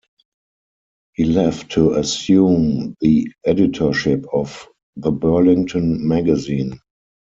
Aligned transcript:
He 1.13 1.25
left 1.25 1.73
to 1.73 1.93
assume 1.93 2.95
the 3.01 3.31
editorship 3.45 4.25
of 4.33 4.67
"The 4.97 5.11
Burlington 5.11 6.07
Magazine". 6.07 6.79